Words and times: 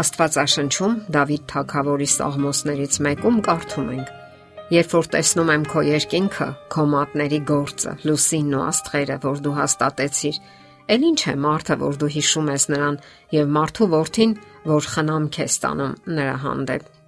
Աստվածաշնչում 0.00 0.92
Դավիթ 1.12 1.42
Թագավորի 1.50 2.06
սաղմոսներից 2.08 2.94
մեկում 3.04 3.40
կարդում 3.46 3.88
ենք. 3.96 4.12
Երբ 4.70 4.94
որ 4.96 5.08
տեսնում 5.14 5.50
եմ 5.54 5.64
քո 5.72 5.82
երկինքը, 5.88 6.46
քո 6.72 6.84
մատների 6.92 7.40
գործը, 7.50 7.92
լուսինն 8.06 8.54
ու 8.56 8.62
աստղերը, 8.68 9.18
որ 9.26 9.42
դու 9.44 9.54
հաստատեցիր, 9.58 10.38
ել 10.94 11.04
ինչ 11.10 11.20
է 11.32 11.34
մարդը, 11.44 11.76
որ 11.82 12.00
դու 12.00 12.12
հիշում 12.16 12.48
ես 12.54 12.66
նրան, 12.70 13.00
եւ 13.34 13.52
մարդու 13.58 13.90
որդին, 13.98 14.34
որ 14.70 14.88
խնամք 14.94 15.40
է 15.40 15.48
ստանում 15.50 15.98
նրա 16.16 16.36
հանդեպ։ 16.46 16.99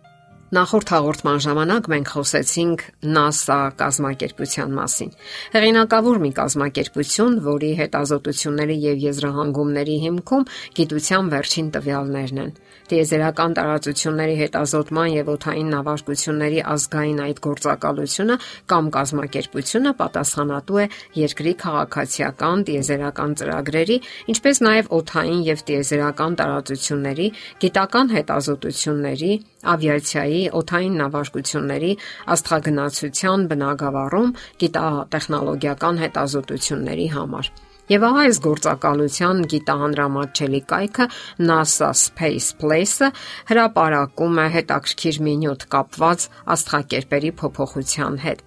Նախորդ 0.52 0.90
հաղորդման 0.92 1.38
ժամանակ 1.40 1.86
մենք 1.88 2.08
խոսեցինք 2.12 2.82
NASA 3.08 3.54
կազմակերպության 3.78 4.74
մասին։ 4.76 5.14
Հեղինակավոր 5.54 6.18
մի 6.20 6.30
կազմակերպություն, 6.38 7.38
որի 7.46 7.70
հետազոտությունների 7.78 8.76
եւ 8.82 9.00
եզրահանգումների 9.06 9.96
հիմքում 10.02 10.44
գիտության 10.76 11.32
վերջին 11.32 11.70
տվյալներն 11.76 12.42
են։ 12.44 12.52
Տիեզերական 12.92 13.54
տարածությունների 13.56 14.34
հետազոտման 14.42 15.08
եւ 15.12 15.28
օթային 15.32 15.68
նավարկությունների 15.72 16.60
ազգային 16.72 17.20
այդ 17.24 17.38
գործակալությունը 17.46 18.36
կամ 18.72 18.90
կազմակերպությունը 18.96 19.92
պատասխանատու 20.02 20.80
է 20.82 20.86
երկրի 21.22 21.54
քաղաքացիական 21.62 22.66
տիեզերական 22.68 23.36
ծրագրերի, 23.40 23.96
ինչպես 24.34 24.62
նաեւ 24.68 24.92
օթային 24.98 25.40
եւ 25.48 25.64
տիեզերական 25.72 26.36
տարածությունների, 26.42 27.28
գիտական 27.64 28.12
հետազոտությունների, 28.18 29.32
ավիացիայի, 29.62 30.41
օթային 30.62 30.96
նավարկությունների, 31.02 31.92
աստղագնացության, 32.36 33.46
բնագավառում, 33.52 34.32
գիտատեխնոլոգիական 34.62 36.02
հետազոտությունների 36.06 37.06
համար։ 37.16 37.52
Եվ 37.90 38.04
ահա 38.06 38.20
այս 38.28 38.38
գործակալության 38.44 39.40
գիտահանրամատչելի 39.50 40.60
կայքը 40.70 41.06
NASA 41.48 41.88
Space 41.98 42.52
Place-ը 42.60 43.08
հրապարակում 43.50 44.38
է 44.38 44.44
հետաքրքիր 44.54 45.18
մի 45.26 45.34
նյութ 45.42 45.66
կապված 45.74 46.28
աստղակերպերի 46.54 47.32
փոփոխության 47.42 48.18
հետ։ 48.22 48.46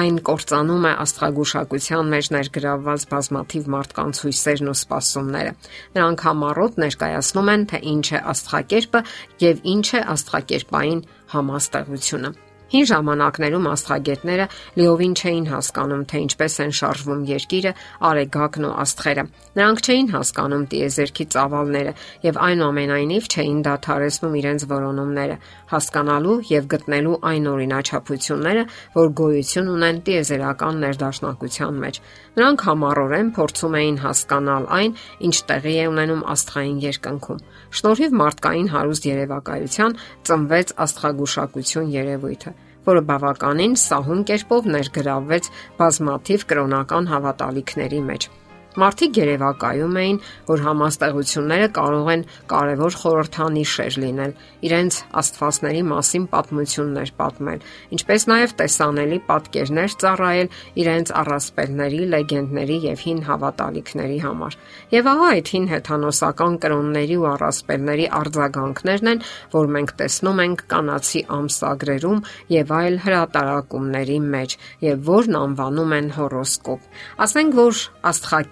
Այն 0.00 0.18
կործանում 0.30 0.88
է 0.88 0.96
աստղագուշակության 1.04 2.12
մեջ 2.16 2.32
ներգրավված 2.40 3.08
բազմաթիվ 3.14 3.72
մարդկանց 3.76 4.24
հույսերն 4.24 4.72
ու 4.72 4.78
սպասումները։ 4.80 5.56
Նրանք 6.00 6.28
համառոտ 6.30 6.84
ներկայացնում 6.88 7.50
են, 7.56 7.66
թե 7.68 7.82
ինչ 7.94 8.06
է 8.16 8.22
աստղակերպը 8.32 9.08
եւ 9.44 9.66
ինչ 9.76 9.88
է 10.00 10.06
աստղակերպային 10.16 11.04
համաստեղությունը։ 11.36 12.38
Հին 12.70 12.84
ժամանակներում 12.86 13.64
աստղագետները 13.66 14.44
լիովին 14.78 15.14
չէին 15.18 15.46
հասկանում, 15.50 16.02
թե 16.10 16.18
ինչպես 16.24 16.54
են 16.64 16.74
շարժվում 16.78 17.22
երկիրը, 17.30 17.72
արեգակն 18.10 18.66
ու 18.68 18.74
աստղերը։ 18.84 19.24
Նրանք 19.58 19.82
չէին 19.90 20.10
հասկանում 20.14 20.66
տիեզերքի 20.70 21.26
ծավալները 21.34 21.94
եւ 22.30 22.38
այնուամենայնիվ 22.46 23.26
չէին 23.34 23.58
դադարեցնում 23.66 24.36
իրենց 24.40 24.66
որոնումները, 24.70 25.36
հասկանալու 25.74 26.36
եւ 26.50 26.70
գտնելու 26.70 27.16
այն 27.30 27.50
օրինաչափությունները, 27.50 28.64
որ 28.94 29.12
գոյություն 29.18 29.72
ունեն 29.74 30.00
տիեզերական 30.06 30.80
ներդաշնակության 30.86 31.82
մեջ։ 31.82 32.00
Նրանք 32.38 32.64
համառորեն 32.70 33.34
փորձում 33.34 33.76
էին 33.80 34.00
հասկանալ 34.06 34.70
այն, 34.78 34.96
ինչ 35.26 35.36
տեղի 35.50 35.74
է 35.74 35.90
ունենում 35.90 36.24
աստղային 36.38 36.80
երկնքում։ 36.86 37.44
Շնորհիվ 37.80 38.16
մարդկային 38.22 38.72
հարուստ 38.78 39.10
երևակայության 39.10 40.00
ծնվեց 40.30 40.74
աստղագուշակություն 40.86 41.94
երևույթը 41.98 42.59
որը 42.90 43.02
բավականին 43.10 43.78
սահուն 43.84 44.22
կերպով 44.30 44.68
ներգրավվեց 44.74 45.50
բազմաթիվ 45.80 46.46
կրոնական 46.52 47.10
հավատալիքների 47.14 48.04
մեջ։ 48.10 48.30
Մարդիկ 48.78 49.16
երևակայում 49.18 49.96
էին, 49.98 50.18
որ 50.46 50.60
համաստեղությունները 50.62 51.68
կարող 51.74 52.10
են 52.12 52.20
կարևոր 52.52 52.96
խորհրդանիշեր 53.00 53.96
լինել, 54.04 54.34
իրենց 54.70 54.98
աստվածների 55.20 55.80
մասին 55.90 56.26
պատմություններ 56.30 57.10
պատմել, 57.18 57.64
ինչպես 57.96 58.26
նաև 58.30 58.54
տեսանելի 58.60 59.18
պատկերներ 59.30 59.96
ծառայել 60.04 60.52
իրենց 60.84 61.12
առասպելների, 61.20 62.00
լեգենդների 62.14 62.76
եւ 62.86 63.02
հին 63.10 63.20
հավատալիքների 63.26 64.18
համար։ 64.22 64.58
Եվ 64.94 65.10
ահա 65.10 65.26
այդ 65.34 65.50
հին 65.50 65.66
հեթանոսական 65.74 66.54
կրոնների 66.62 67.16
ու 67.18 67.28
առասպելների 67.30 68.06
արձագանքներն 68.20 69.10
են, 69.10 69.24
որ 69.50 69.70
մենք 69.74 69.94
տեսնում 69.98 70.42
ենք 70.46 70.64
կանացի 70.70 71.24
ամսագրերում 71.40 72.22
եւ 72.54 72.74
այլ 72.78 72.96
հրատարակումների 73.06 74.18
մեջ, 74.30 74.56
եւ 74.86 75.04
որն 75.10 75.40
անվանում 75.40 75.94
են 75.98 76.10
հորոսկոպ։ 76.20 76.88
Ասենք 77.26 77.58
որ 77.60 77.82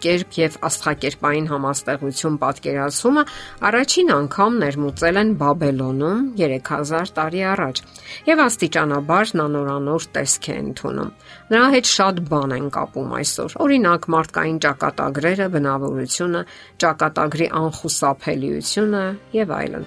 աստղակերպ 0.08 0.36
եւ 0.38 0.54
աստղակերպային 0.68 1.46
համաստեղություն 1.50 2.36
պատկերացումը 2.42 3.24
առաջին 3.68 4.12
անգամ 4.14 4.54
ներմուծել 4.62 5.18
են 5.22 5.32
Բաբելոնում 5.42 6.22
3000 6.38 7.12
տարի 7.18 7.42
առաջ 7.52 7.82
եւ 8.28 8.42
աստիճանաբար 8.44 9.32
նա 9.40 9.46
նորանոր 9.54 10.06
տեսք 10.16 10.48
է 10.48 10.56
ընդունում։ 10.62 11.12
Նրա 11.52 11.66
հետ 11.74 11.90
շատ 11.92 12.22
բան 12.32 12.56
են 12.58 12.70
կապում 12.78 13.12
այսօր։ 13.18 13.58
Օրինակ 13.68 14.08
մարդկային 14.16 14.58
ճակատագրերը, 14.64 15.46
բնավորությունը, 15.58 16.42
ճակատագրի 16.84 17.50
անխուսափելիությունը 17.60 19.04
եւ 19.38 19.54
այլն։ 19.58 19.86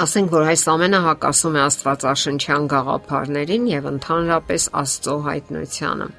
Ասենք 0.00 0.28
որ 0.30 0.50
այս 0.54 0.64
ամենը 0.70 0.98
հակասում 1.02 1.56
է 1.58 1.62
Աստվածաշնչյան 1.66 2.66
գաղափարներին 2.70 3.64
եւ 3.74 3.88
ընդհանրապես 3.90 4.68
Աստծո 4.80 5.16
հայտնությանը։ 5.26 6.10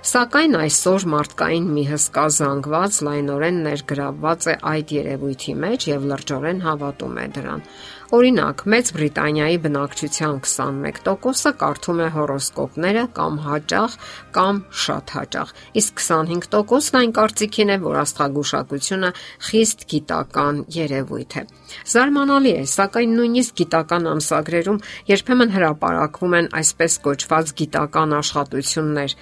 Սակայն 0.00 0.54
այսօր 0.56 1.04
մարդկային 1.12 1.64
մի 1.76 1.82
հսկա 1.90 2.22
զանգված 2.32 2.98
լայնորեն 3.04 3.58
ներգրավված 3.66 4.46
է 4.48 4.54
այդ 4.70 4.92
երևույթի 4.96 5.54
մեջ 5.64 5.84
եւ 5.90 6.06
լրջորեն 6.12 6.62
հավատում 6.64 7.18
է 7.20 7.24
դրան։ 7.36 7.64
Օրինակ, 8.10 8.62
Մեծ 8.72 8.88
Բրիտանիայի 8.96 9.58
բնակչության 9.64 10.38
21%-ը 10.46 11.52
կարդում 11.60 12.00
է 12.00 12.08
հորոսկոպները 12.16 13.04
կամ 13.18 13.36
հաճախ 13.44 13.92
կամ 14.34 14.62
շատ 14.84 15.12
հաճախ, 15.20 15.52
իսկ 15.82 16.02
25%-ն 16.06 16.98
այն 17.00 17.14
կարծիքին 17.20 17.70
է, 17.70 17.76
որ 17.84 18.00
աստղագուշակությունը 18.00 19.12
խիստ 19.50 19.86
գիտական 19.92 20.64
երևույթ 20.80 21.38
է։ 21.38 21.44
Զարմանալի 21.92 22.56
է, 22.56 22.64
սակայն 22.72 23.14
նույնիսկ 23.20 23.60
գիտական 23.60 24.10
ամսագրերում 24.16 24.82
երբեմն 25.12 25.54
հրապարակվում 25.54 26.36
են 26.40 26.50
այսպես 26.64 26.98
կոչված 27.06 27.54
գիտական 27.62 28.18
աշխատություններ 28.18 29.16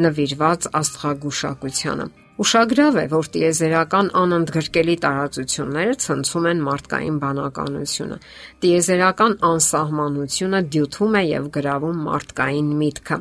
նվիրված 0.00 0.68
աստղագուշակությանը։ 0.78 2.06
Ուշագրավ 2.42 2.96
է, 2.96 3.04
որ 3.12 3.26
տիեզերական 3.34 4.06
անընդգրկելի 4.18 4.94
տարածությունները 5.02 5.96
ցնցում 6.04 6.46
են 6.52 6.62
մարդկային 6.68 7.18
բանականությունը։ 7.22 8.16
Տիեզերական 8.64 9.34
անսահմանությունը 9.48 10.60
դյութում 10.72 11.18
է 11.20 11.22
եւ 11.28 11.50
գրավում 11.56 12.00
մարդկային 12.08 12.70
միտքը։ 12.82 13.18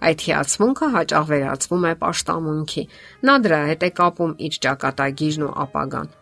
Այդ 0.00 0.22
հիացմունքը 0.26 0.86
հաճախ 0.94 1.24
վերածվում 1.30 1.84
է 1.90 1.92
աշտամունքի։ 2.10 2.84
Նա 3.28 3.34
դրա 3.44 3.60
հետ 3.70 3.82
է 3.84 3.90
կապում 4.00 4.36
իր 4.46 4.60
ճակատագիրն 4.64 5.44
ու 5.44 5.54
ապագան։ 5.64 6.14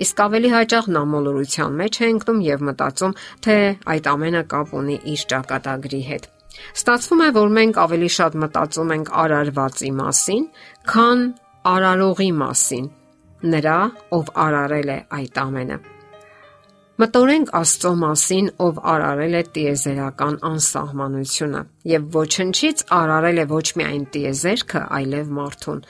Իսկ 0.00 0.20
ավելի 0.24 0.50
հաճախ 0.56 0.92
նա 0.96 1.02
մոլորության 1.14 1.80
մեջ 1.80 1.98
է 2.00 2.10
ընկնում 2.14 2.44
եւ 2.46 2.68
մտածում, 2.68 3.16
թե 3.44 3.56
այդ 3.96 4.12
ամենը 4.12 4.44
կապ 4.54 4.76
ունի 4.80 5.00
իր 5.14 5.24
ճակատագրի 5.34 6.02
հետ։ 6.10 6.30
Ստացվում 6.74 7.22
է, 7.26 7.28
որ 7.36 7.52
մենք 7.58 7.78
ավելի 7.84 8.10
շատ 8.16 8.38
մտածում 8.44 8.92
ենք 8.96 9.12
արարվածի 9.24 9.92
մասին, 10.00 10.48
քան 10.90 11.24
արարողի 11.74 12.30
մասին, 12.40 12.90
նրա, 13.54 13.78
ով 14.18 14.34
արարել 14.48 14.94
է 14.96 14.98
այդ 15.20 15.42
ամենը։ 15.44 15.80
Մտորենք 17.00 17.50
Աստծո 17.56 17.90
մասին, 17.96 18.48
ով 18.60 18.78
արարել 18.92 19.36
է 19.38 19.40
տիեզերական 19.54 20.34
անսահմանությունը 20.44 21.62
եւ 21.88 22.08
ոչնչից 22.16 22.82
արարել 22.92 23.40
է 23.40 23.46
ոչ 23.52 23.62
միայն 23.80 24.02
տիեզերքը, 24.16 24.82
այլև 24.98 25.30
մարդուն։ 25.38 25.80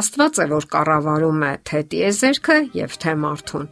Աստված 0.00 0.40
է, 0.44 0.46
որ 0.52 0.66
կառավարում 0.74 1.46
է 1.48 1.52
թե 1.70 1.80
տիեզերքը 1.94 2.58
եւ 2.76 2.98
թե 3.04 3.14
մարդուն։ 3.24 3.70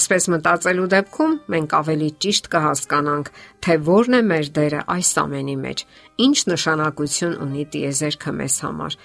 Այսպես 0.00 0.28
մտածելու 0.34 0.90
դեպքում 0.96 1.34
մենք 1.54 1.74
ավելի 1.80 2.10
ճիշտ 2.24 2.52
կհասկանանք, 2.56 3.32
թե 3.60 3.76
որն 3.90 4.16
է 4.16 4.22
մեր 4.30 4.52
դերը 4.60 4.84
այս 4.96 5.12
ամենի 5.20 5.58
մեջ, 5.66 5.84
ինչ 6.24 6.38
նշանակություն 6.54 7.36
ունի 7.44 7.66
տիեզերքը 7.76 8.38
մեզ 8.40 8.56
համար 8.64 8.98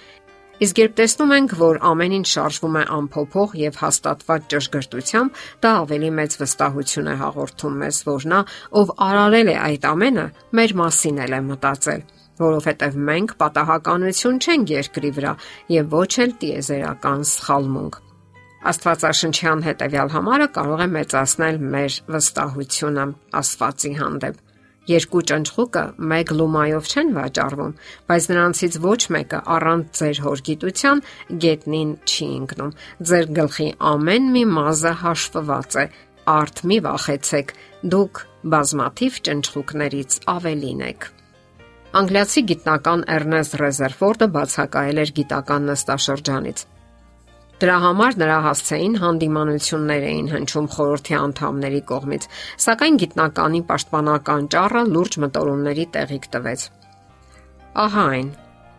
Իսկ 0.56 0.78
երբ 0.80 0.92
տեսնում 0.96 1.32
ենք, 1.36 1.54
որ 1.60 1.78
ամեն 1.84 2.12
ինչ 2.16 2.26
շարժվում 2.30 2.76
է 2.80 2.84
անփոփոխ 2.96 3.50
եւ 3.60 3.80
հաստատված 3.82 4.46
ճշգրտությամբ, 4.52 5.42
դա 5.60 5.72
ավելի 5.82 6.08
մեծ 6.16 6.36
վստահություն 6.40 7.10
է 7.12 7.16
հաղորդում 7.20 7.76
մեզ, 7.82 7.98
որ 8.06 8.24
նա, 8.32 8.38
ով 8.80 8.92
արարել 9.06 9.50
է 9.52 9.56
այդ 9.66 9.84
ամենը, 9.90 10.24
մեր 10.56 10.74
մասին 10.80 11.20
էլ 11.26 11.36
է 11.36 11.42
մտածել, 11.50 12.06
որովհետեւ 12.40 12.98
մենք 13.10 13.36
պատահականություն 13.44 14.40
չենք 14.40 14.74
երկրի 14.76 15.12
վրա 15.20 15.36
եւ 15.76 15.92
ոչ 15.92 16.10
էլ 16.24 16.34
տիեզերական 16.40 17.28
սխալմունք։ 17.36 18.00
Աստվածաշնչյան 18.66 19.60
հետևյալ 19.68 20.16
համարը 20.16 20.48
կարող 20.56 20.80
է 20.80 20.88
մեծացնել 20.96 21.60
մեր 21.76 22.00
վստահությունը 22.16 23.06
Աստվածի 23.44 23.92
հանդեպ։ 24.00 24.45
Երկու 24.86 25.22
ճնճղուկը 25.30 25.84
մեկ 26.10 26.32
լումայով 26.38 26.90
չեն 26.92 27.08
վաճառվում, 27.16 27.72
բայց 28.10 28.28
նրանցից 28.32 28.78
ոչ 28.86 29.00
մեկը 29.16 29.40
առանց 29.56 30.00
ձեր 30.00 30.20
հորգիտության 30.26 31.02
գետնին 31.46 31.90
չի 32.06 32.28
ընկնում։ 32.36 32.76
Ձեր 33.10 33.26
գլխի 33.40 33.68
ամեն 33.90 34.30
մի 34.36 34.44
մազը 34.56 34.92
հաշվված 35.02 35.78
է 35.82 35.86
Արդ 36.26 36.62
մի 36.66 36.76
վախեցեք, 36.82 37.50
դուք 37.92 38.22
բազմաթիվ 38.54 39.18
ճնճղուկներից 39.26 40.16
ավելին 40.32 40.80
եք։ 40.86 41.10
Անգլիացի 41.96 42.42
գիտնական 42.50 43.04
Էրնեստ 43.16 43.54
Ռեզերֆորդը 43.62 44.26
բացակայել 44.34 45.02
էր 45.06 45.12
գիտական 45.18 45.70
նստաշրջանից։ 45.70 46.64
Դրա 47.56 47.76
համար 47.80 48.16
նրա 48.20 48.38
հասցեին 48.44 48.96
հանդիմանություններ 49.00 50.02
էին 50.06 50.26
հնչում 50.28 50.66
խորհրդի 50.76 51.14
անդամների 51.18 51.78
կողմից, 51.90 52.26
սակայն 52.66 52.98
գիտնականի 53.02 53.60
պաշտպանական 53.70 54.48
ճառը 54.54 54.82
լուրջ 54.92 55.16
մտորումների 55.24 55.86
տեղիք 55.94 56.26
տվեց։ 56.36 56.66
Ահա 57.86 58.04
այն, 58.16 58.28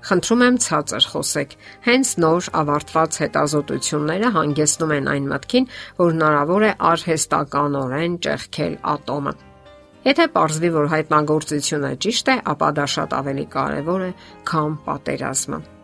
Խնդրում 0.07 0.43
եմ 0.45 0.57
ցածր 0.63 1.05
խոսեք։ 1.11 1.53
Հենց 1.87 2.11
նոր 2.23 2.49
ավարտված 2.61 3.17
հետազոտությունները 3.23 4.29
հանգեցնում 4.37 4.93
են 4.97 5.09
այն 5.13 5.25
մտքին, 5.31 5.65
որ 5.97 6.13
հնարավոր 6.13 6.65
է 6.67 6.69
արհեստականորեն 6.91 8.19
ճեղքել 8.27 8.77
ատոմը։ 8.93 9.33
Եթե 10.07 10.27
ողջվի, 10.37 10.69
որ 10.77 10.91
հայտնագործությունը 10.93 11.91
ճիշտ 12.05 12.31
է, 12.31 12.37
ապա 12.53 12.69
դա 12.77 12.85
շատ 12.93 13.17
ավելի 13.17 13.47
կարևոր 13.57 14.05
է, 14.07 14.11
քան 14.47 14.77
պատերազմը։ 14.85 15.76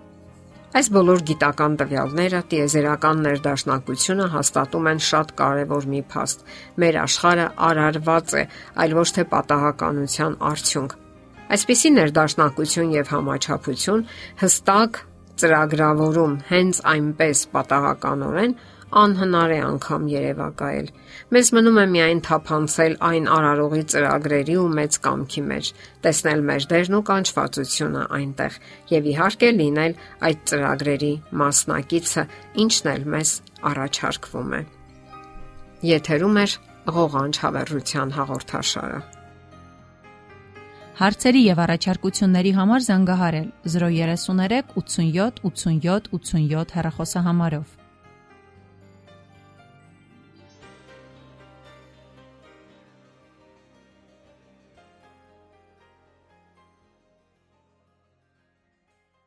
Այս 0.73 0.87
բոլոր 0.89 1.19
գիտական 1.29 1.73
տվյալները 1.77 2.39
տիեզերական 2.49 3.19
ներդաշնակությունը 3.27 4.25
հաստատում 4.33 4.87
են 4.89 5.01
շատ 5.07 5.33
կարևոր 5.37 5.85
մի 5.91 5.99
փաստ։ 6.09 6.39
Մեր 6.81 6.97
աշխարհը 7.03 7.45
արարված 7.67 8.33
է, 8.39 8.43
այլ 8.81 8.95
ոչ 8.97 9.05
թե 9.17 9.25
պատահականության 9.33 10.37
արդյունք։ 10.49 10.95
Այսպիսի 11.53 11.91
ներդաշնակություն 11.99 12.95
եւ 12.97 13.13
համաչափություն 13.13 14.03
հստակ 14.41 14.99
ծրագրավորում 15.43 16.33
հենց 16.49 16.81
այնպես 16.93 17.45
պատահականորեն 17.53 18.57
անհնար 19.01 19.51
է 19.53 19.59
անգամ 19.67 20.03
երևակայել։ 20.11 20.87
Մեզ 21.33 21.49
մնում 21.57 21.79
է 21.83 21.85
միայն 21.93 22.21
թափանցել 22.27 22.95
այն 23.09 23.29
արարողի 23.37 23.83
ծրագրերի 23.93 24.57
ու 24.63 24.67
մեծ 24.79 24.97
կամքի 25.07 25.43
մեջ, 25.49 25.71
տեսնել 26.05 26.43
մեր 26.49 26.67
դերն 26.73 26.97
ու 26.99 27.03
կանչվածությունը 27.09 28.03
այնտեղ 28.19 28.59
եւ 28.93 29.09
իհարկե 29.13 29.49
լինել 29.63 29.97
այդ 30.29 30.45
ծրագրերի 30.53 31.13
մասնակիցը, 31.43 32.23
ինչն 32.63 32.93
էլ 32.93 33.09
մեզ 33.15 33.33
առաջարկվում 33.73 34.53
է։ 34.53 34.61
Եթերում 35.93 36.39
է 36.43 36.47
ղողանջ 36.93 37.43
հավերժության 37.43 38.17
հաղորդաշարը։ 38.17 39.03
Հարցերի 40.93 41.39
եւ 41.41 41.59
առաջարկությունների 41.63 42.51
համար 42.53 42.83
զանգահարել 42.87 43.47
033 43.75 44.75
87 44.77 45.39
87 45.49 46.11
87 46.17 46.75
հեռախոսահամարով։ 46.77 47.82